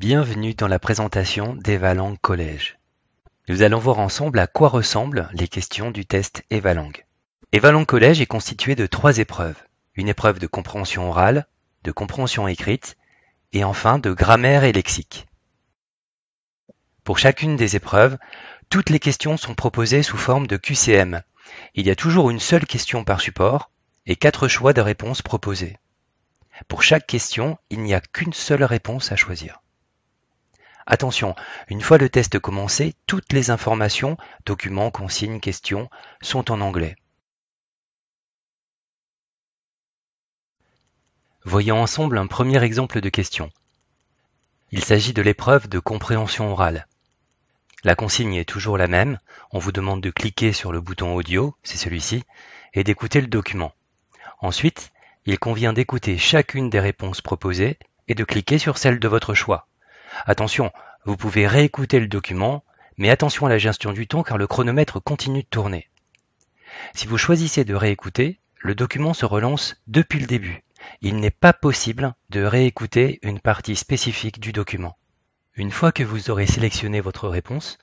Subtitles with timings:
[0.00, 2.78] Bienvenue dans la présentation d'Evalang Collège.
[3.50, 6.92] Nous allons voir ensemble à quoi ressemblent les questions du test Evalang.
[7.52, 9.62] Evalang Collège est constitué de trois épreuves.
[9.94, 11.46] Une épreuve de compréhension orale,
[11.84, 12.96] de compréhension écrite
[13.52, 15.26] et enfin de grammaire et lexique.
[17.04, 18.16] Pour chacune des épreuves,
[18.70, 21.20] toutes les questions sont proposées sous forme de QCM.
[21.74, 23.70] Il y a toujours une seule question par support
[24.06, 25.76] et quatre choix de réponses proposés.
[26.68, 29.60] Pour chaque question, il n'y a qu'une seule réponse à choisir.
[30.86, 31.34] Attention,
[31.68, 35.88] une fois le test commencé, toutes les informations, documents, consignes, questions,
[36.22, 36.96] sont en anglais.
[41.44, 43.50] Voyons ensemble un premier exemple de question.
[44.72, 46.86] Il s'agit de l'épreuve de compréhension orale.
[47.82, 49.18] La consigne est toujours la même,
[49.52, 52.24] on vous demande de cliquer sur le bouton audio, c'est celui-ci,
[52.74, 53.72] et d'écouter le document.
[54.40, 54.92] Ensuite,
[55.24, 59.66] il convient d'écouter chacune des réponses proposées et de cliquer sur celle de votre choix.
[60.26, 60.70] Attention,
[61.04, 62.64] vous pouvez réécouter le document,
[62.96, 65.88] mais attention à la gestion du temps car le chronomètre continue de tourner.
[66.94, 70.62] Si vous choisissez de réécouter, le document se relance depuis le début.
[71.00, 74.96] Il n'est pas possible de réécouter une partie spécifique du document.
[75.54, 77.78] Une fois que vous aurez sélectionné votre réponse,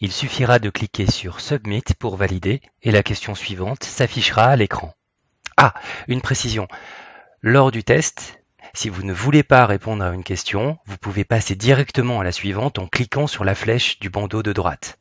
[0.00, 4.94] il suffira de cliquer sur Submit pour valider et la question suivante s'affichera à l'écran.
[5.56, 5.74] Ah,
[6.08, 6.66] une précision.
[7.40, 8.41] Lors du test,
[8.74, 12.32] si vous ne voulez pas répondre à une question, vous pouvez passer directement à la
[12.32, 14.98] suivante en cliquant sur la flèche du bandeau de droite.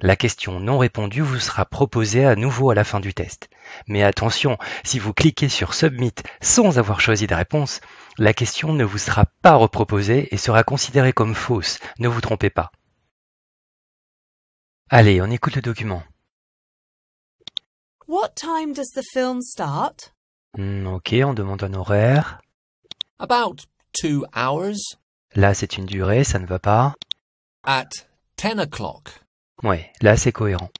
[0.00, 3.50] La question non répondue vous sera proposée à nouveau à la fin du test.
[3.88, 7.80] Mais attention, si vous cliquez sur Submit sans avoir choisi de réponse,
[8.16, 11.80] la question ne vous sera pas reproposée et sera considérée comme fausse.
[11.98, 12.70] Ne vous trompez pas.
[14.88, 16.04] Allez, on écoute le document.
[18.06, 20.14] What time does the film start?
[20.56, 22.40] Hmm, ok, on demande un horaire.
[23.20, 23.66] About
[24.00, 24.96] two hours.
[25.34, 26.94] Là, c'est une durée, ça ne va pas.
[27.64, 27.88] At
[28.36, 29.10] ten o'clock.
[29.64, 30.70] Ouais, là, c'est cohérent.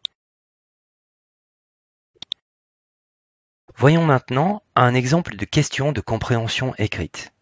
[3.74, 7.32] Voyons maintenant un exemple de question de compréhension écrite.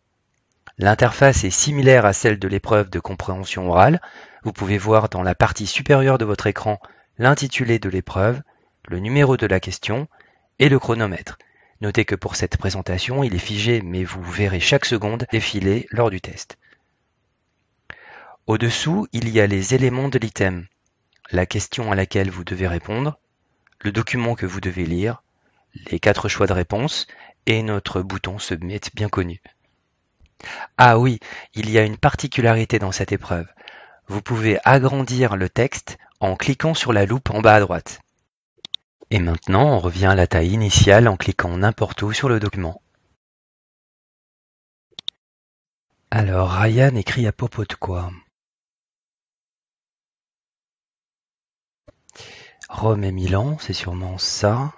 [0.79, 4.01] L'interface est similaire à celle de l'épreuve de compréhension orale.
[4.45, 6.81] Vous pouvez voir dans la partie supérieure de votre écran
[7.19, 8.41] l'intitulé de l'épreuve,
[8.89, 10.09] le numéro de la question
[10.59, 11.37] et le chronomètre.
[11.81, 16.11] Notez que pour cette présentation, il est figé, mais vous verrez chaque seconde défiler lors
[16.11, 16.59] du test.
[18.47, 20.67] Au-dessous, il y a les éléments de l'item,
[21.31, 23.19] la question à laquelle vous devez répondre,
[23.81, 25.23] le document que vous devez lire,
[25.91, 27.07] les quatre choix de réponse
[27.47, 29.43] et notre bouton Submit bien connu.
[30.79, 31.19] Ah oui,
[31.55, 33.47] il y a une particularité dans cette épreuve.
[34.07, 38.01] Vous pouvez agrandir le texte en cliquant sur la loupe en bas à droite.
[39.11, 42.83] Et maintenant, on revient à la taille initiale en cliquant n'importe où sur le document.
[46.11, 48.11] Alors, Ryan écrit à propos de quoi?
[52.69, 54.75] Rome et Milan, c'est sûrement ça.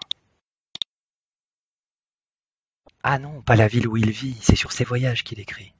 [3.03, 5.73] Ah non, pas la ville où il vit, c'est sur ses voyages qu'il écrit.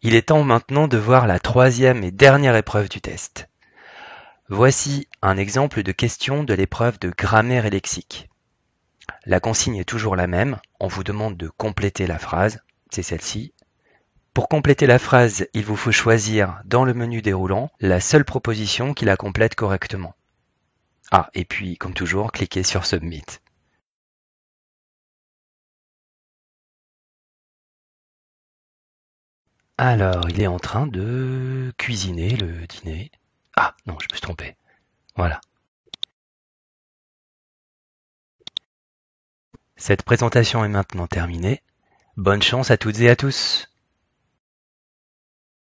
[0.00, 3.51] Il est temps maintenant de voir la troisième et dernière épreuve du test.
[4.48, 8.28] Voici un exemple de question de l'épreuve de grammaire et lexique.
[9.24, 12.60] La consigne est toujours la même, on vous demande de compléter la phrase,
[12.90, 13.54] c'est celle-ci.
[14.34, 18.94] Pour compléter la phrase, il vous faut choisir dans le menu déroulant la seule proposition
[18.94, 20.14] qui la complète correctement.
[21.10, 23.24] Ah, et puis, comme toujours, cliquez sur Submit.
[29.76, 33.10] Alors, il est en train de cuisiner le dîner.
[33.56, 34.56] Ah, non, je me suis trompé.
[35.16, 35.40] Voilà.
[39.76, 41.62] Cette présentation est maintenant terminée.
[42.16, 43.71] Bonne chance à toutes et à tous.